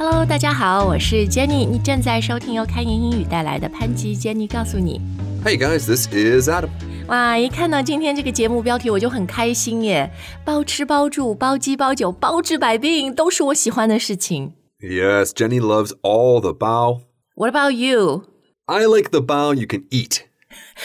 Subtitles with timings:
[0.00, 5.00] Hello，大家好，我是 Jenny，你正在收听由开言英语带来的潘吉 Jenny 告诉你。
[5.44, 6.68] Hey guys, this is Adam.
[7.08, 10.10] 哇，一看到今天这个节目标题我就很开心耶！
[10.44, 14.52] 包吃包住包鸡包酒包治百病，都是我喜欢的事情。
[14.80, 17.02] Yes, Jenny loves all the bao.
[17.36, 18.24] What about you？
[18.66, 20.22] I like the bao you can eat.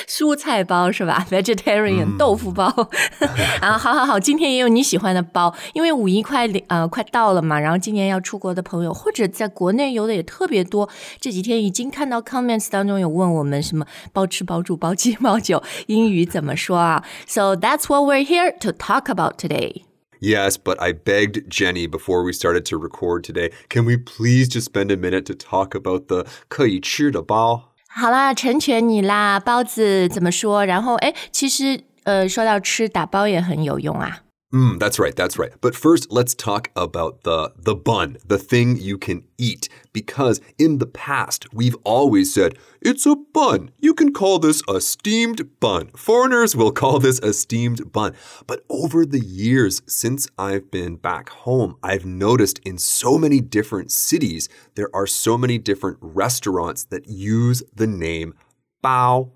[0.07, 2.65] 蔬菜包是吧？Vegetarian、豆腐包
[3.61, 10.89] 啊，好好好，今天也有你喜欢的包，因为五一快呃快到了嘛，然后今年要出国的朋友或者在国内游的也特别多，
[11.21, 19.83] 这几天已经看到 comments 当中有问我们什么包吃包住包鸡包酒，英语怎么说啊？So that's what we're here to talk about today.
[20.19, 24.65] Yes, but I begged Jenny before we started to record today, can we please just
[24.65, 27.75] spend a minute to talk about the 可以吃的包?
[27.99, 30.67] 好啦，成全你啦，包子怎么说？
[30.67, 34.19] 然后哎，其实呃，说到吃，打包也很有用啊。
[34.57, 35.53] Mm, that's right, that's right.
[35.61, 40.79] But first, let's talk about the the bun, the thing you can eat because in
[40.79, 43.71] the past, we've always said, "It's a bun.
[43.79, 48.15] You can call this a steamed bun." Foreigners will call this a steamed bun.
[48.47, 53.93] But over the years since I've been back home, I've noticed in so many different
[53.93, 58.33] cities, there are so many different restaurants that use the name
[58.83, 59.33] bao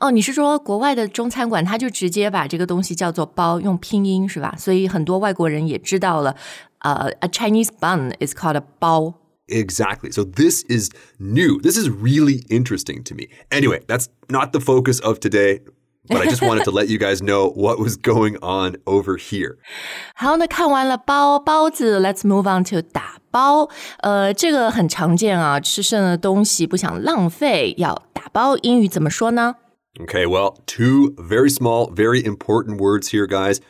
[0.00, 4.54] 哦，你是说国外的中餐馆，他就直接把这个东西叫做包，用拼音是吧？
[4.58, 6.36] 所以很多外国人也知道了，
[6.80, 9.14] 呃、a Chinese bun is called a 包。
[9.48, 10.12] Exactly.
[10.12, 11.60] So this is new.
[11.62, 13.28] This is really interesting to me.
[13.50, 15.60] Anyway, that's not the focus of today,
[16.08, 19.56] but I just wanted to let you guys know what was going on over here.
[20.14, 23.70] 好，那看完了包包子，Let's move on to 打包。
[24.00, 28.58] 呃，这个很常见啊，吃剩的东西不想浪费，要打包。
[28.58, 29.54] 英语怎么说呢？
[30.00, 33.60] Okay, well, two very small, very important words here, guys.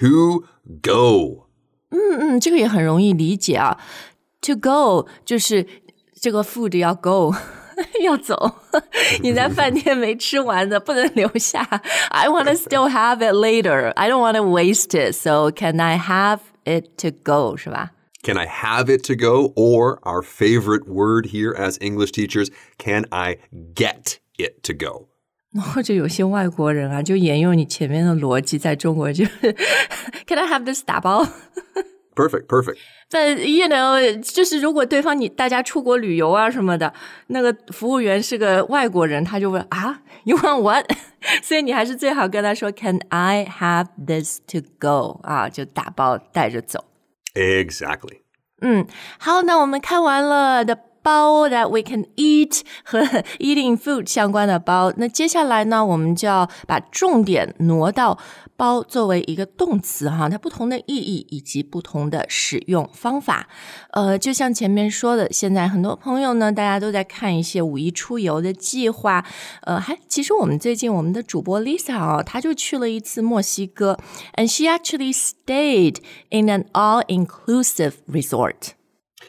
[0.00, 0.44] To
[0.82, 1.46] go.
[1.90, 3.78] 嗯，这个也很容易理解啊。
[4.42, 5.66] To go 就是
[6.20, 7.34] 这个 food 要 go。
[8.02, 8.60] 要走，
[9.20, 11.60] 你在饭店没吃完的不能留下。
[12.10, 13.92] I want to still have it later.
[13.96, 15.12] I don't want to waste it.
[15.12, 17.56] So can I have it to go？
[17.56, 17.90] 是吧？
[18.22, 19.52] Can I have it to go?
[19.56, 23.38] Or our favorite word here as English teachers, can I
[23.74, 25.08] get it to go?
[25.57, 29.31] 或者有些外国人啊，就沿用你前面的逻辑，在中国就是
[30.27, 31.25] Can I have this 打包
[32.15, 32.77] ？Perfect, perfect.
[33.09, 36.93] But you know，就是如果对方你大家出国旅游啊什么的，
[37.27, 40.85] 那个服务员是个外国人，他就问啊，You want what？
[41.41, 45.19] 所以你还是最好跟他说，Can I have this to go？
[45.23, 46.85] 啊，就打包带着走。
[47.33, 48.19] Exactly.
[48.61, 48.85] 嗯，
[49.17, 52.99] 好，那我们看完了的包 that we can eat 和
[53.39, 58.17] eating food 相关的包，那接下来呢，我们就要把重点挪到
[58.55, 63.47] 包作为一个动词哈，它不同的意义以及不同的使用方法。
[63.91, 69.25] 呃，就像前面说的，现在很多朋友呢，大家都在看一些五一出游的计划。
[69.61, 73.97] 呃，还其实我们最近我们的主播 Lisa 啊，她就去了一次墨西哥
[74.35, 75.97] ，and she actually stayed
[76.29, 78.78] in an all-inclusive resort.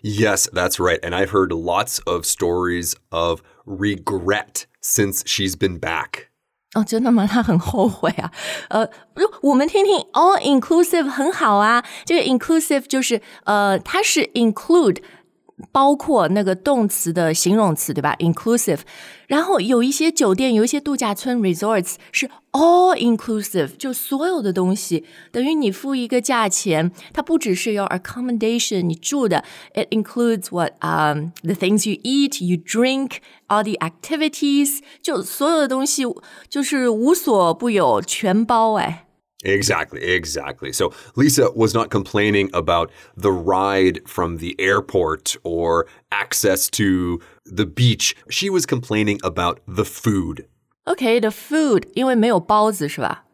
[0.02, 1.00] Yes, that's right.
[1.04, 6.30] And I've heard lots of stories of regret since she's been back.
[6.74, 7.26] 哦，真的吗？
[7.26, 8.32] 他很后悔啊。
[8.70, 11.86] 呃，不我们听听 all inclusive 很好啊。
[12.04, 15.02] 这个 inclusive 就是呃，它是 include
[15.73, 18.81] 包括那个动词的形容词，对吧？inclusive。
[19.27, 29.45] 然后有一些酒店，有一些度假村 resorts 是 all inclusive，就所有的东西等于你付一个价钱，它不只是 your accommodation 你住的
[29.75, 36.03] ，it includes what um the things you eat, you drink, all the activities，就所有的东西
[36.49, 39.07] 就是无所不有，全包哎。
[39.44, 40.72] Exactly, exactly.
[40.74, 47.66] So Lisa was not complaining about the ride from the airport or access to the
[47.66, 48.16] beach.
[48.30, 50.48] She was complaining about the food.
[50.86, 53.26] OK，the、food，因为没有包子是吧？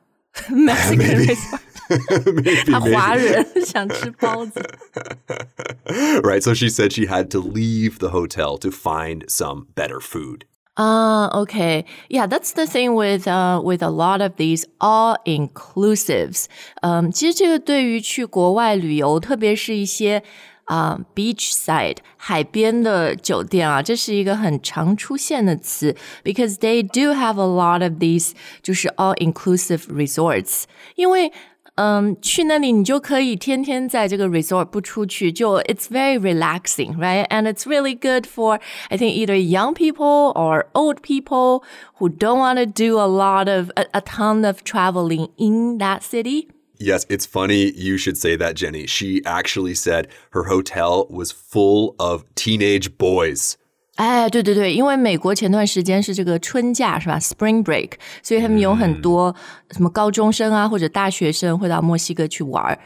[0.50, 1.60] Mexican resort，
[2.34, 2.94] maybe, 他 maybe.
[2.94, 4.62] 华人想吃包子。
[6.24, 6.42] Right.
[6.42, 10.46] So she said she had to leave the hotel to find some better food.
[10.76, 11.86] Ah, okay.
[12.10, 16.46] Yeah, that's the thing with uh with a lot of these all inclusives.
[16.82, 20.24] 嗯，其实这个对于去国外旅游，特别是一些
[20.66, 28.32] 啊、beach side 海边的酒店啊，这是一个很常出现的词，because they do have a lot of these
[28.64, 30.64] 就是 all inclusive resorts，
[30.96, 31.32] 因为。
[31.76, 37.26] 嗯，去那里你就可以天天在这个 resort 不出去，就 it's very relaxing, right?
[37.30, 38.60] And it's really good for
[38.90, 41.64] I think either young people or old people
[41.98, 46.04] who don't want to do a lot of a, a ton of traveling in that
[46.04, 46.50] city.
[46.78, 48.86] Yes, it's funny you should say that, Jenny.
[48.86, 53.58] She actually said her hotel was full of teenage boys.
[53.97, 59.35] 哎，对对对，因为美国前段时间是这个春假是吧？Spring Break，所以他们有很多
[59.71, 62.79] 什么高中生啊或者大学生会到墨西哥去玩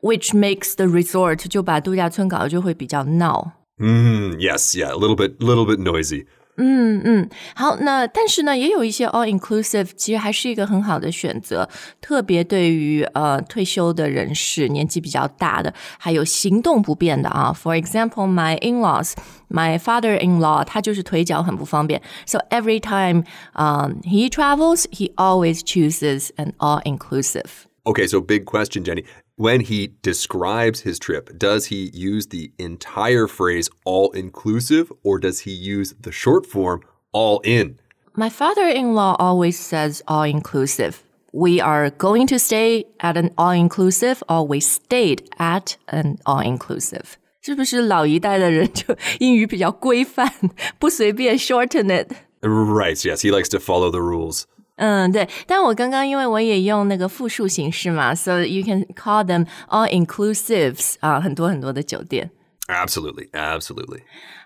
[0.00, 3.52] ，which makes the resort 就把度假村搞得就会比较闹。
[3.78, 6.24] Mm, yes, yeah, a little bit, little bit noisy.
[6.58, 11.68] 嗯嗯，好，那但是呢，也有一些 all inclusive，其实还是一个很好的选择，
[12.00, 17.52] 特别对于呃退休的人士、年纪比较大的，还有行动不便的啊。
[17.52, 19.12] For example, my in-laws,
[19.50, 23.24] my father-in-law，他就是腿脚很不方便，so every time
[23.54, 27.66] um he travels, he always chooses an all inclusive.
[27.84, 29.04] Okay, so big question, Jenny.
[29.35, 35.41] When he describes his trip, does he use the entire phrase all inclusive or does
[35.41, 36.81] he use the short form
[37.11, 37.79] all in?
[38.13, 41.03] My father-in-law always says all inclusive.
[41.33, 46.41] We are going to stay at an all inclusive or we stayed at an all
[46.41, 47.17] inclusive.
[47.41, 50.31] 是不是老一代的人就英语比较规范，
[50.77, 52.11] 不随便 shorten it？
[52.41, 54.43] Right, yes, he likes to follow the rules.
[54.77, 62.31] 嗯，对，但我刚刚因为我也用那个复数形式嘛，so you can call them all inclusives 啊，很多很多的酒店。
[62.67, 64.01] Absolutely, absolutely.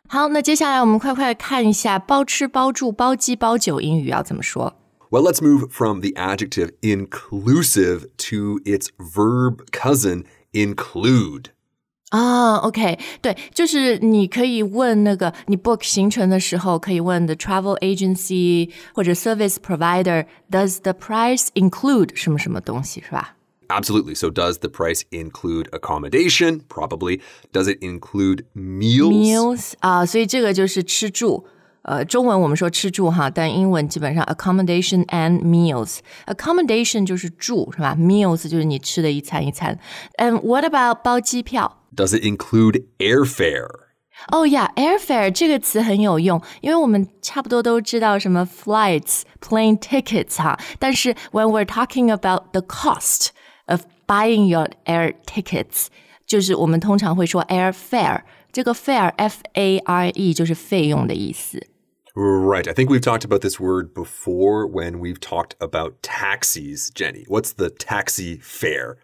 [0.08, 4.76] 好，那接下来我们快快看一下包吃包住包机包酒英语要怎么说。
[5.10, 11.52] Well, let's move from the adjective inclusive to its verb cousin, include.
[12.10, 23.36] 啊、o k 对，就是你可以问那个你 book 行程的时候，可以问 the travel agency 或者 service provider，does the price include 什么什么东西是吧？
[23.68, 24.14] Absolutely.
[24.14, 26.62] So, does the price include accommodation?
[26.70, 27.20] Probably.
[27.52, 29.12] Does it include meals?
[29.12, 31.48] meals 啊、所以这个就是吃住。
[31.84, 37.96] 呃，中文我们说吃住哈，但英文基本上 accommodation and meals。accommodation 就是住是吧？
[37.96, 39.78] meals 就是你吃的一餐一餐。
[40.18, 41.84] And what about 包机票？
[41.96, 43.68] Does it include airfare?
[44.32, 53.28] 哦呀，airfare 这个词很有用，因为我们差不多都知道什么 flights、plane tickets 哈，但是 when we're talking about the cost
[53.68, 55.88] of buying your air tickets，
[56.26, 58.22] 就是我们通常会说 airfare。
[58.52, 61.62] 这个 fare f a r e 就是费用的意思。
[62.20, 62.68] Right.
[62.68, 67.26] I think we've talked about this word before when we've talked about taxis, Jenny.
[67.28, 68.96] What's the taxi fare?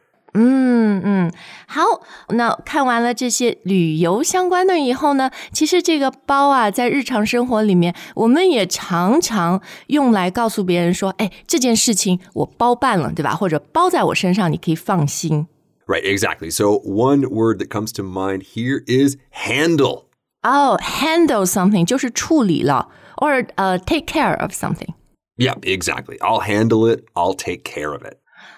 [1.68, 13.36] 好，那看完了这些旅游相关的以后呢，其实这个包啊，在日常生活里面，我们也常常用来告诉别人说，哎，这件事情我包办了，对吧？
[13.36, 15.48] 或者包在我身上，你可以放心。
[15.86, 16.50] Right, exactly.
[16.50, 20.06] So, one word that comes to mind here is handle.
[20.44, 22.88] 哦、h a n d l e something 就是处理了
[23.18, 24.94] ，or 呃、take care of something。
[25.38, 26.18] Yep, exactly.
[26.20, 27.06] I'll handle it.
[27.14, 28.18] I'll take care of it.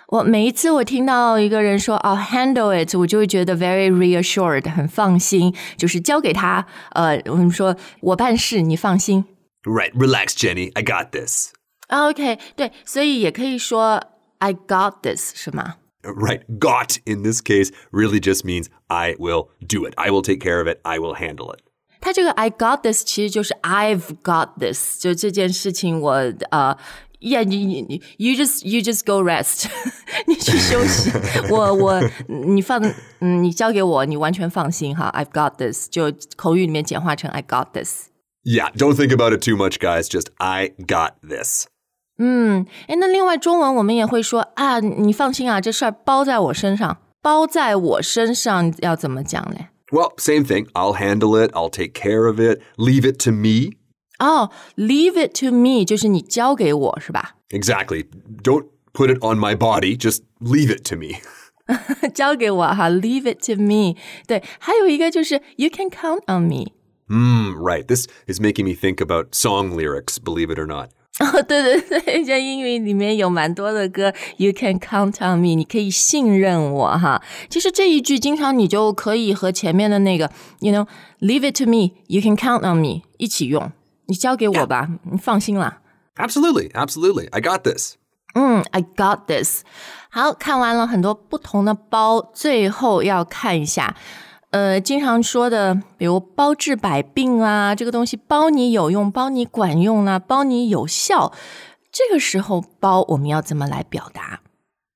[0.10, 6.66] 我每一次我听到一个人说哦 handle it，我就会觉得 very reassured，很放心，就是交给他。
[6.92, 9.26] 呃，我们说我办事，你放心。
[9.64, 10.72] Right, relax, Jenny.
[10.74, 11.54] I got this.
[11.88, 14.02] OK，对，所以也可以说
[14.40, 15.76] I got this，是吗？
[16.04, 19.94] Right, got in this case really just means I will do it.
[19.96, 20.80] I will take care of it.
[20.84, 21.62] I will handle it.
[22.08, 26.12] 它这个 I got this 其实就是 I've got this，就这件事情我
[26.52, 26.78] 呃。
[27.26, 29.68] Yeah, you, you, you just you just go rest，
[30.28, 31.10] 你去休息。
[31.50, 32.84] 我我你放
[33.22, 35.10] 嗯，你交给我，你完全放心哈。
[35.16, 38.10] I've got this，就口语里面简化成 I got this。
[38.44, 40.10] Yeah, don't think about it too much, guys.
[40.10, 41.68] Just I got this.
[42.18, 49.70] 哎，那另外中文我们也会说啊，你放心啊，这事儿包在我身上，包在我身上要怎么讲嘞？
[49.92, 50.68] Well, same thing.
[50.74, 51.52] I'll handle it.
[51.54, 52.62] I'll take care of it.
[52.78, 53.74] Leave it to me.
[54.20, 57.36] 哦、l e a v e it to me 就是你交给我是吧？
[57.50, 58.06] Exactly.
[58.44, 59.98] Don't put it on my body.
[59.98, 61.20] Just leave it to me.
[62.14, 63.96] 交给我哈，leave it to me。
[64.28, 66.72] 对，还有一个就是 you can count on me。
[67.08, 67.86] Hmm, right.
[67.86, 70.90] This is making me think about song lyrics, believe it or not.
[71.21, 77.21] 哦，对对对，在英语里面有蛮多的歌，You can count on me，你可以信任我哈。
[77.51, 83.73] 其实这一句经常你就可以和前面的那个，you know，leave it to me，you can count on me 一起用。
[84.07, 85.81] 你交给我吧，你放心啦。
[86.17, 86.71] Absolutely.
[86.73, 87.29] Absolutely.
[87.31, 87.95] I got this.
[88.35, 89.63] 嗯，I got this。
[90.11, 93.97] 好看完了很多不同的包，最后要看一下，
[94.52, 101.34] 呃，经常说的，比如包治百病啊，这个东西包你有用，包你管用啦、包你有效。
[101.92, 104.42] 这个时候包我们要怎么来表达？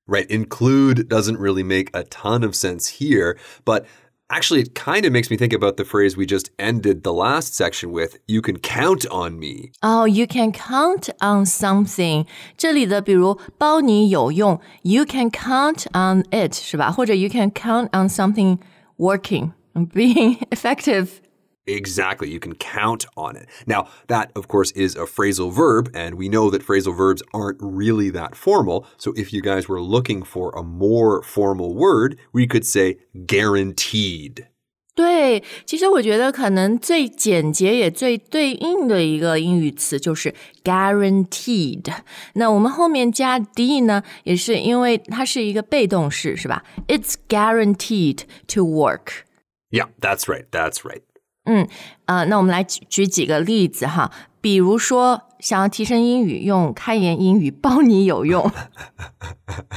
[0.06, 0.26] Right.
[0.28, 3.84] Include doesn't really make a ton of sense here, but
[4.30, 7.54] Actually, it kind of makes me think about the phrase we just ended the last
[7.54, 9.70] section with you can count on me.
[9.82, 12.26] Oh, you can count on something.
[12.58, 16.92] 这里的比如包你有用，you can count on it 是吧？
[16.92, 18.58] 或者 you can count on something
[19.03, 21.21] working, and being effective.
[21.65, 22.29] Exactly.
[22.29, 23.47] You can count on it.
[23.65, 27.57] Now, that, of course, is a phrasal verb, and we know that phrasal verbs aren't
[27.61, 28.85] really that formal.
[28.97, 34.47] So if you guys were looking for a more formal word, we could say guaranteed.
[34.95, 41.91] 对，其实我觉得可能最简洁也最对应的一个英语词就是 guaranteed。
[42.33, 48.19] 那我们后面加 d 呢，也是因为它是一个被动式，是吧？It's guaranteed
[48.49, 49.23] to work.
[49.71, 50.45] Yeah, that's right.
[50.51, 51.01] That's right.
[51.45, 51.67] 嗯，
[52.05, 54.11] 呃，那我们来举举几个例子哈，
[54.43, 58.51] 比如说想要提升英语，用开言英语包你有用。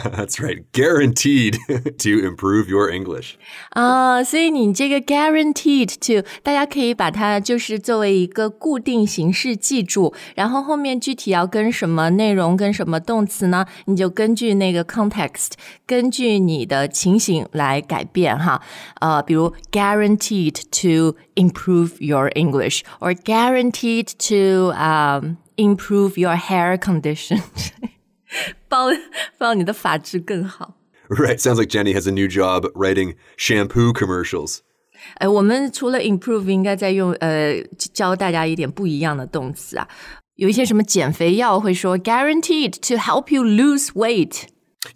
[0.03, 3.35] That's right, guaranteed to improve your English.
[3.71, 13.67] 啊，所以你这个 guaranteed to，大家可以把它就是作为一个固定形式记住，然后后面具体要跟什么内容、跟什么动词呢？
[13.85, 15.53] 你就根据那个 context，
[15.87, 18.61] 根据你的情形来改变哈。
[19.01, 27.42] 呃，比如 guaranteed to improve your English，or guaranteed to um improve your hair condition.
[28.68, 28.88] 包
[29.38, 30.78] 包你的发质更好。
[31.10, 34.60] Right, sounds like Jenny has a new job writing shampoo commercials.
[35.16, 37.62] 哎，我们除了 improve，应该再用呃
[37.94, 39.88] 教大家一点不一样的动词啊。
[40.36, 44.44] 有一些什么减肥药会说 guaranteed to help you lose weight。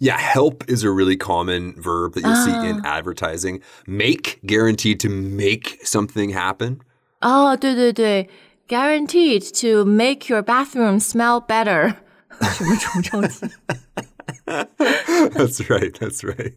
[0.00, 3.60] Yeah, help is a really common verb that you'll see in advertising.
[3.86, 6.78] Make, guaranteed to make something happen.
[7.20, 8.28] 哦，对对对
[8.70, 11.94] ，guaranteed to make your bathroom smell better。
[12.40, 13.46] 什么除臭剂？
[14.46, 16.54] That's right, that's right.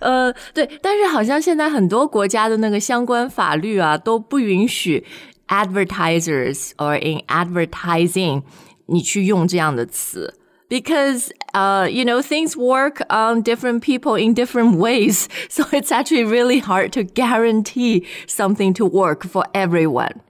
[0.00, 5.06] 呃，对，但是好像现在很多国家的那个相关法律啊都不允许
[5.48, 8.42] advertisers or in advertising
[8.86, 10.38] 你去用这样的词。
[10.68, 15.28] Because, uh, you know, things work on different people in different ways.
[15.48, 20.22] So it's actually really hard to guarantee something to work for everyone.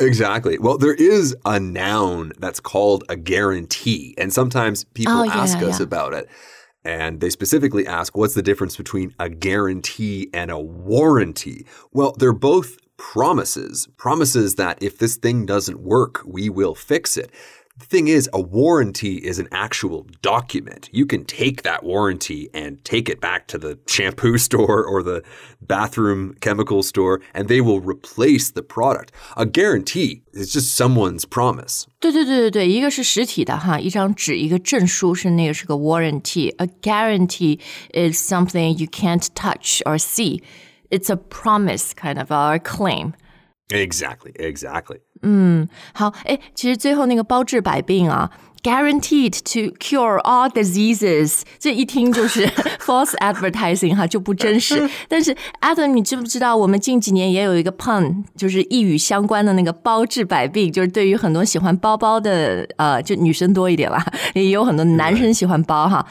[0.00, 0.58] Exactly.
[0.58, 5.58] Well, there is a noun that's called a guarantee, and sometimes people Oh, yeah, ask
[5.58, 5.84] us yeah.
[5.84, 6.28] about it.
[6.84, 11.66] And they specifically ask what's the difference between a guarantee and a warranty?
[11.92, 17.30] Well, they're both promises, promises that if this thing doesn't work, we will fix it.
[17.79, 20.87] The thing is, a warranty is an actual document.
[20.93, 25.23] You can take that warranty and take it back to the shampoo store or the
[25.59, 29.11] bathroom chemical store, and they will replace the product.
[29.35, 31.85] A guarantee is just someone's promise.
[31.99, 37.59] 对对对对对，一个是实体的哈，一张纸，一个证书是那个是个 warranty。A guarantee
[37.93, 40.41] is something you can't touch or see.
[40.89, 43.15] It's a promise kind of or a claim.
[43.69, 44.99] Exactly, exactly.
[45.94, 48.30] 好，哎，其实最后那个包治百病啊
[48.62, 52.46] ，guaranteed to cure all diseases，这一听就是
[52.80, 54.88] false advertising 哈，就不真实。
[55.08, 66.06] 但是 Adam，你知不知道我们近几年也有一个 pun，就是一语相关的那个包治百病，就是对于很多喜欢包包的呃，就女生多一点啦，也有很多男生喜欢包哈。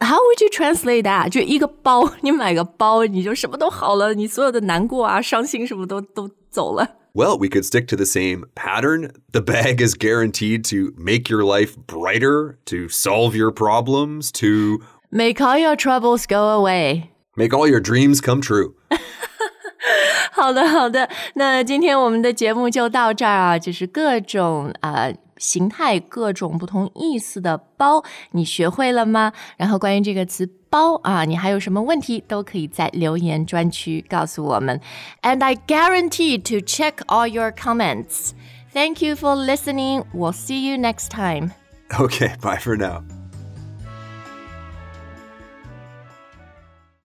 [0.00, 1.28] How would you translate that？
[1.28, 6.88] 就一个包，你买个包，你就什么都好了，你所有的难过啊、伤心什么都都走了。
[7.17, 9.11] Well, we could stick to the same pattern.
[9.31, 14.79] The bag is guaranteed to make your life brighter, to solve your problems, to
[15.11, 17.11] Make all your troubles go away.
[17.35, 18.75] make all your dreams come true.
[20.31, 21.09] 好的，好的。
[21.35, 29.33] 那今天我们的节目就到这儿啊，就是各种呃 形态、各种不同意思的包，你学会了吗？
[29.57, 34.79] 然后关于这个词“包”啊，你还有什么问题都可以在留言专区告诉我们。
[35.21, 38.31] And I guarantee to check all your comments.
[38.73, 40.03] Thank you for listening.
[40.13, 41.51] We'll see you next time.
[41.89, 43.16] Okay, bye for now.